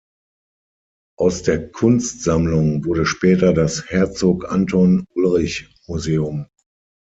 Aus 1.15 1.43
der 1.43 1.71
Kunstsammlung 1.71 2.85
wurde 2.85 3.05
später 3.05 3.53
das 3.53 3.87
Herzog 3.91 4.51
Anton 4.51 5.05
Ulrich-Museum. 5.13 6.47